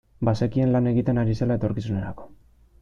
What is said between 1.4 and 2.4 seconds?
zela etorkizunerako.